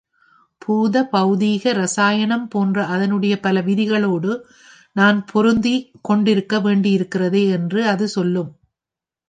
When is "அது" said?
7.87-8.07